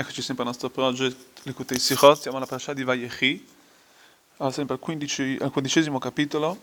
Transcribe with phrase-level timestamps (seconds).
[0.00, 3.46] Eccoci sempre al nostro project Likutei Sichot, siamo alla parasha di Vayechi,
[4.48, 6.58] sempre al, 15, al quindicesimo capitolo.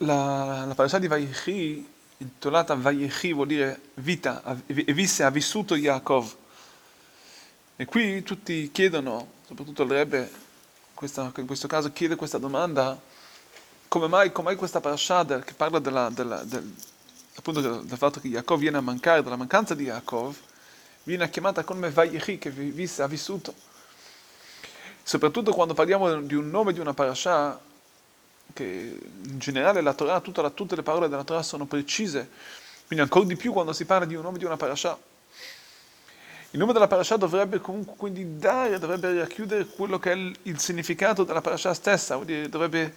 [0.00, 1.88] La, la parasha di Vayechi,
[2.18, 6.36] intitolata Vayechi, vuol dire vita, e visse, ha vissuto Yaakov.
[7.76, 10.30] E qui tutti chiedono, soprattutto il Rebbe,
[10.92, 13.00] questa, in questo caso chiede questa domanda,
[13.88, 16.70] come mai, come mai questa parasha che parla della, della, del,
[17.34, 20.36] appunto del fatto che Yaakov viene a mancare, della mancanza di Yaakov,
[21.08, 22.48] viene chiamata come Vayechi, che
[22.98, 23.54] ha vissuto.
[25.02, 27.58] Soprattutto quando parliamo di un nome di una parasha,
[28.52, 32.28] che in generale la Torah, la, tutte le parole della Torah sono precise,
[32.86, 34.98] quindi ancora di più quando si parla di un nome di una parasha.
[36.50, 40.58] Il nome della parasha dovrebbe comunque quindi dare, dovrebbe racchiudere quello che è il, il
[40.58, 42.94] significato della parasha stessa, vuol dire, dovrebbe,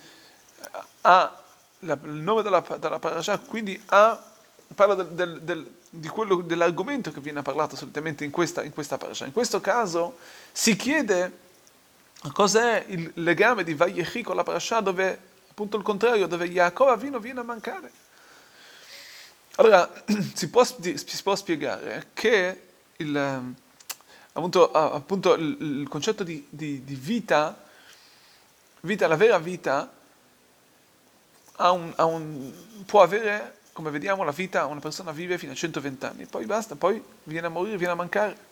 [1.01, 1.41] ha,
[1.79, 4.21] la, il nome della, della parasha quindi ha
[4.73, 5.71] parla del, del, del,
[6.09, 9.25] quello, dell'argomento che viene parlato solitamente in questa, in questa parasha.
[9.25, 10.17] In questo caso
[10.51, 11.49] si chiede
[12.33, 17.19] cos'è il legame di Vayechi con la parasha dove, appunto il contrario, dove Yaakov Avino
[17.19, 17.91] viene a mancare.
[19.55, 19.91] Allora,
[20.33, 22.61] si può, si può spiegare che
[22.97, 23.53] il,
[24.33, 27.63] appunto, appunto il, il, concetto di, di, di vita,
[28.81, 29.91] vita, la vera vita,
[31.57, 32.53] ha un, ha un,
[32.85, 36.75] può avere come vediamo la vita, una persona vive fino a 120 anni, poi basta,
[36.75, 38.49] poi viene a morire, viene a mancare.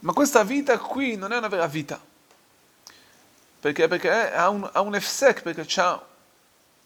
[0.00, 2.00] Ma questa vita qui non è una vera vita,
[3.58, 6.00] perché, perché ha, un, ha un efsek, perché c'ha,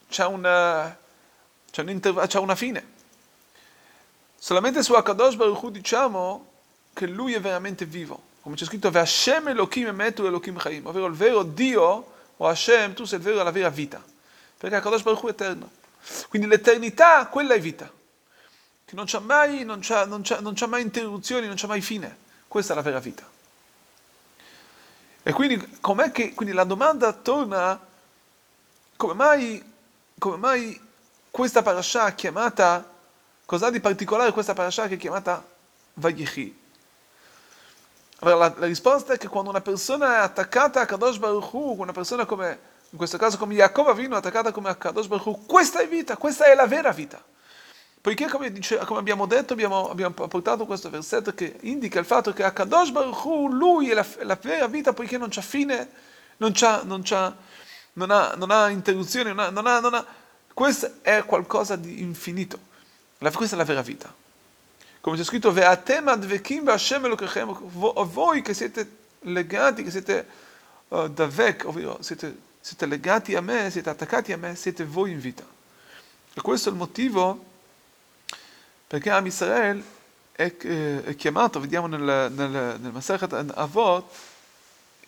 [0.09, 0.97] c'ha, una,
[1.71, 2.99] c'ha, un c'ha una fine.
[4.39, 6.47] Solamente su Akadosh Baruch Hu diciamo
[6.95, 11.15] che lui è veramente vivo, come c'è scritto Hashem Elohim Emetu Elohim Chaim, ovvero il
[11.15, 14.03] vero Dio o Hashem, tu sei il vero, la vera vita,
[14.57, 15.79] perché Akadosh Baruch Hu è eterno.
[16.29, 17.91] Quindi l'eternità, quella è vita,
[18.85, 21.81] che non c'è mai, non c'ha, non c'ha, non c'ha mai interruzioni, non c'è mai
[21.81, 22.17] fine.
[22.49, 23.29] Questa è la vera vita.
[25.23, 27.79] E quindi, com'è che, quindi la domanda torna,
[28.97, 29.73] come mai,
[30.19, 30.81] come mai
[31.31, 32.89] questa parasha chiamata,
[33.45, 35.47] cos'ha di particolare questa parasha che è chiamata
[35.95, 36.59] Vayechi?
[38.21, 41.77] Allora, la, la, risposta è che quando una persona è attaccata a Kadosh Baruch Hu,
[41.79, 42.59] una persona come
[42.91, 46.55] in questo caso come Yaakov Avinu attaccata come Akadosh Baruch questa è vita, questa è
[46.55, 47.23] la vera vita.
[48.01, 52.33] Poiché, come, dice, come abbiamo detto, abbiamo, abbiamo, portato questo versetto che indica il fatto
[52.33, 55.89] che Akadosh Baruch lui è la, la vera vita, poiché non c'ha fine,
[56.39, 57.37] non, c'ha, non, c'ha,
[57.93, 60.05] non, ha, non ha interruzioni, non ha, non ha, non ha,
[60.53, 62.59] questo è qualcosa di infinito.
[63.19, 64.13] La, questa è la vera vita.
[65.01, 65.53] Come c'è scritto,
[68.11, 70.27] voi che siete legati, che siete
[70.89, 75.21] uh, davek, ovvero siete siete legati a me, siete attaccati a me, siete voi in
[75.21, 75.45] vita.
[76.35, 77.45] E questo è il motivo
[78.87, 79.83] perché Am Israel
[80.33, 82.01] è, è chiamato, vediamo nel,
[82.33, 84.05] nel, nel Masachat Avot,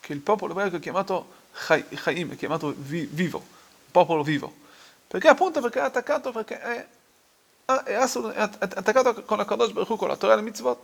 [0.00, 3.44] che il popolo ebraico è chiamato Chaim, è chiamato vi, vivo,
[3.90, 4.54] popolo vivo.
[5.06, 6.86] Perché appunto perché è attaccato, perché è,
[7.64, 10.78] è, è attaccato con la Kadosh Baruch con la Torah e le mitzvot.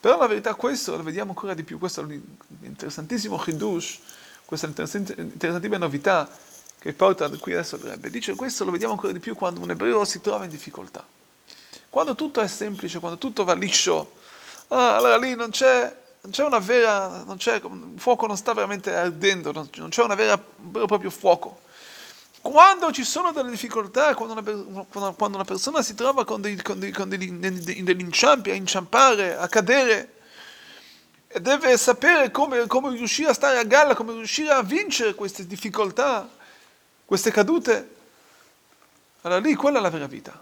[0.00, 2.20] Però la verità questo lo vediamo ancora di più, questo è un
[2.60, 3.98] interessantissimo chidush,
[4.46, 6.28] questa interessantissima novità
[6.78, 8.10] che porta qui adesso il Rebbe.
[8.10, 11.04] Dice questo lo vediamo ancora di più quando un ebreo si trova in difficoltà.
[11.90, 14.12] Quando tutto è semplice, quando tutto va liscio,
[14.68, 18.52] ah, allora lì non c'è, non c'è una vera, non c'è, il fuoco non sta
[18.52, 21.62] veramente ardendo, non, c'è vera, un vero e proprio fuoco.
[22.40, 24.34] Quando ci sono delle difficoltà, quando
[24.68, 28.54] una, quando una persona si trova con, dei, con, dei, con degli, degli inciampi, a
[28.54, 30.15] inciampare, a cadere,
[31.40, 36.28] deve sapere come, come riuscire a stare a galla, come riuscire a vincere queste difficoltà,
[37.04, 37.94] queste cadute.
[39.22, 40.40] Allora lì quella è la vera vita.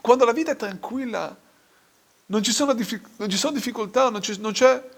[0.00, 1.34] Quando la vita è tranquilla,
[2.26, 4.90] non ci sono, diffic- non ci sono difficoltà, non, non, c'è...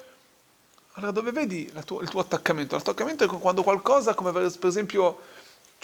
[0.95, 2.77] Allora dove vedi tuo, il tuo attaccamento?
[2.77, 5.21] L'attaccamento è quando qualcosa, come per esempio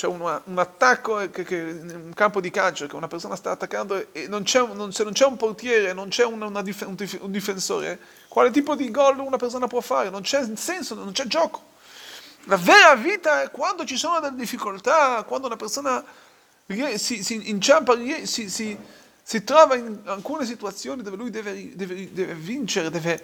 [0.00, 3.50] c'è un, un attacco che, che, in un campo di calcio, che una persona sta
[3.50, 6.86] attaccando e non c'è, non, se non c'è un portiere, non c'è una, una dif,
[6.86, 7.98] un, dif, un, difensore,
[8.28, 10.08] quale tipo di gol una persona può fare?
[10.08, 11.64] Non c'è senso, non c'è gioco.
[12.44, 16.02] La vera vita è quando ci sono delle difficoltà, quando una persona
[16.96, 18.78] si, si inciampa, si, si,
[19.22, 23.22] si, trova in alcune situazioni dove lui deve, deve, deve vincere, deve,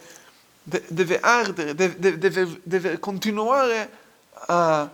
[0.62, 3.90] deve ardere, deve, deve continuare
[4.49, 4.87] a,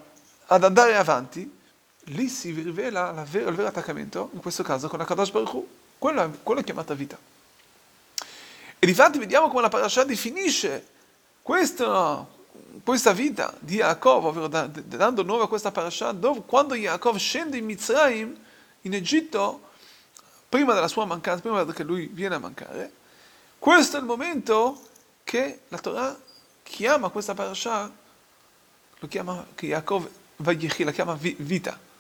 [0.47, 1.59] ad andare avanti
[2.07, 5.69] lì si rivela il vero attaccamento, in questo caso con la Kadosh Baruch Hu.
[5.99, 7.17] Quello, è chiamata vita.
[8.79, 10.87] E difatti vediamo come la parasha definisce
[11.41, 12.27] questa,
[12.83, 17.57] questa vita di Yaakov, ovvero da, dando nuovo a questa parasha, dove, quando Yaakov scende
[17.57, 18.37] in Mitzrayim,
[18.83, 19.71] in Egitto,
[20.49, 22.93] prima della sua mancanza, prima che lui viene a mancare,
[23.59, 24.89] Questo è il momento
[25.23, 26.19] che la Torah
[26.65, 27.89] chiama questa parasha,
[28.99, 30.09] lo chiama che Yaakov
[30.39, 31.91] Vayichi, la chiama vita.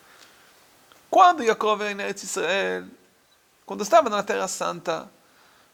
[1.12, 2.88] Quando Yaakov era in Eretz Israel,
[3.66, 5.10] quando stava nella Terra Santa,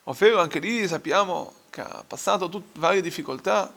[0.02, 3.72] ovvero anche lì sappiamo che ha passato tut- varie difficoltà,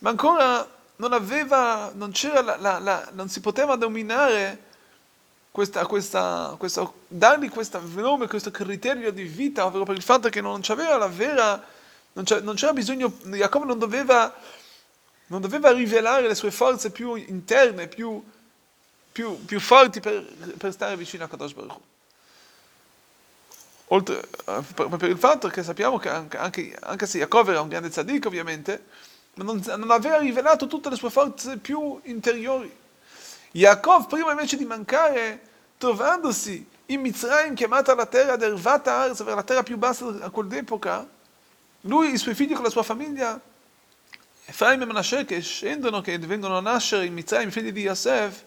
[0.00, 4.64] ma ancora non aveva, non c'era la, la, la, non si poteva dominare
[5.50, 10.42] questa, questa, questa, dargli questo nome, questo criterio di vita, ovvero per il fatto che
[10.42, 11.64] non c'aveva la vera,
[12.12, 14.30] non, non c'era bisogno, Jacob non doveva,
[15.28, 18.22] non doveva rivelare le sue forze più interne, più,
[19.16, 20.26] più, più forti per,
[20.58, 21.80] per, stare vicino a Kadosh Baruch
[23.86, 27.62] Oltre, eh, per, per, il fatto che sappiamo che anche, anche, anche se Jacob era
[27.62, 28.84] un grande tzaddik ovviamente,
[29.36, 32.70] non, non aveva rivelato tutte le sue forze più interiori.
[33.52, 35.40] Yaakov, prima invece di mancare,
[35.78, 41.08] trovandosi in Mitzrayim, chiamata la terra del Vata la terra più bassa a quell'epoca,
[41.82, 43.40] lui, i suoi figli con la sua famiglia,
[44.44, 48.44] Efraim e Menashe, che scendono, che vengono a nascere in Mitzrayim, figli di Yosef,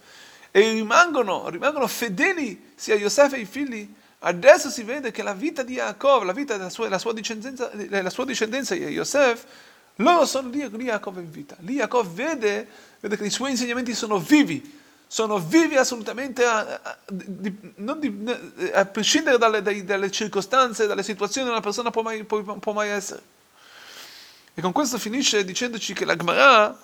[0.51, 5.63] e rimangono, rimangono fedeli sia Yosef e ai figli, adesso si vede che la vita
[5.63, 9.45] di Yaakov, la vita della sua, la sua discendenza, la sua discendenza di Yosef,
[9.95, 11.55] loro sono lì, lì è in vita.
[11.59, 12.67] Lì Yaakov vede,
[12.99, 18.35] vede che i suoi insegnamenti sono vivi, sono vivi assolutamente, a, a, di, di,
[18.73, 22.89] a prescindere dalle, dai, dalle, circostanze, dalle situazioni una persona può mai, può, può mai,
[22.89, 23.21] essere.
[24.53, 26.77] E con questo finisce dicendoci che la Gemara,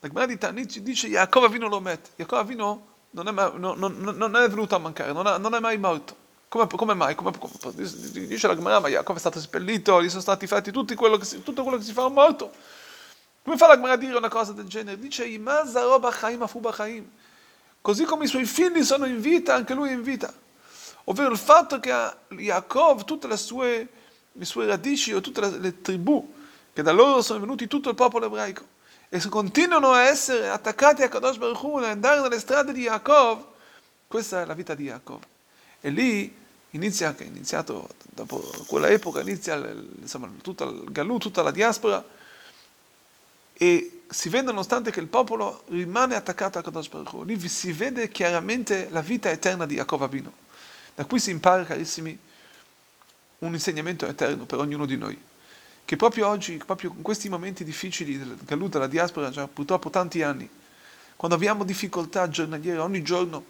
[0.00, 2.10] la Gemara di Tanit dice Yaakov Avino lo met.
[2.16, 5.60] Yaakov Avino non è, mai, non, non, non è venuto a mancare, non, non è
[5.60, 6.26] mai morto.
[6.48, 7.14] Come, come mai?
[7.14, 10.94] Come, come, dice la Gemara, ma Yaakov è stato seppellito, gli sono stati fatti tutto
[10.94, 12.52] quello che si, tutto quello che si fa un morto.
[13.42, 14.98] Come fa la Gemara a dire una cosa del genere?
[14.98, 15.24] Dice.
[17.80, 20.32] Così come i suoi figli sono in vita, anche lui è in vita.
[21.04, 21.90] Ovvero il fatto che
[22.28, 23.88] Yaakov, tutte le sue,
[24.32, 26.34] le sue radici o tutte le, le, tribù,
[26.72, 28.66] che da loro sono venuti tutto il popolo ebraico,
[29.08, 33.44] e continuano a essere attaccati a Kadosh Baruch Hu, a andare nelle strade di Yaakov,
[34.06, 35.22] questa è la vita di Yaakov.
[35.80, 36.36] E lì
[36.70, 42.04] inizia, che è iniziato, dopo quella epoca, inizia insomma, tutta il Galù, tutta la diaspora,
[43.54, 47.24] e si vede nonostante che il popolo rimane attaccato a Kadosh Baruch Hu.
[47.24, 50.32] Lì si vede chiaramente la vita eterna di Jacob Abino.
[50.94, 52.16] Da qui si impara, carissimi,
[53.38, 55.18] un insegnamento eterno per ognuno di noi.
[55.88, 60.20] Che proprio oggi, proprio in questi momenti difficili del Galut, della diaspora, già purtroppo tanti
[60.20, 60.46] anni,
[61.16, 63.42] quando abbiamo difficoltà giornaliere, ogni giorno,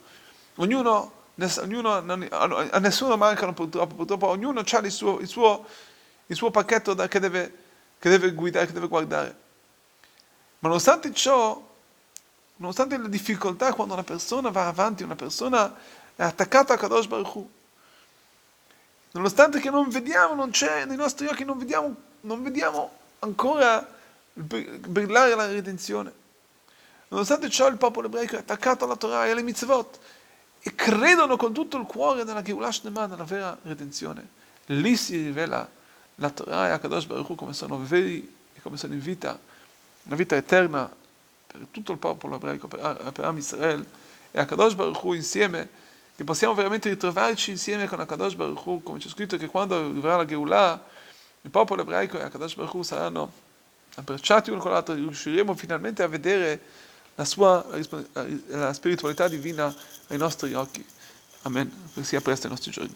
[0.55, 5.67] ognuno, ognuno a nessuno mancano purtroppo, purtroppo ognuno ha il suo, il suo,
[6.27, 7.55] il suo pacchetto da, che, deve,
[7.99, 9.37] che deve guidare, che deve guardare.
[10.61, 11.61] Ma nonostante ciò,
[12.55, 15.75] nonostante le difficoltà, quando una persona va avanti, una persona
[16.15, 17.51] è attaccata a Kadosh Baruch Hu,
[19.11, 23.87] nonostante che non vediamo, non c'è nei nostri occhi, non vediamo, non vediamo ancora
[24.33, 26.13] brillare la redenzione.
[27.09, 29.99] Nonostante ciò il popolo ebraico è attaccato alla Torah e alle mitzvot
[30.61, 34.37] e credono con tutto il cuore nella Geulash Nema, nella vera redenzione.
[34.67, 35.69] Lì si rivela
[36.17, 39.39] la Torah e Akadosh Baruch come sono veri e come sono in vita
[40.09, 40.91] una vita eterna
[41.47, 43.85] per tutto il popolo ebraico, per, per Am Israel
[44.31, 45.69] e a Kadosh Baruch insieme,
[46.17, 50.25] che possiamo veramente ritrovarci insieme con Akadosh Baruch come c'è scritto che quando arriverà la
[50.25, 50.83] Geulah,
[51.43, 53.33] il popolo ebraico e Akadosh Baruch Hu saranno
[53.95, 56.61] abbracciati uno con l'altro, riusciremo finalmente a vedere
[57.15, 57.65] la sua
[58.47, 59.75] la spiritualità divina
[60.09, 60.85] ai nostri occhi.
[61.43, 61.91] Amen.
[61.95, 62.95] Che sia presto ai nostri giorni.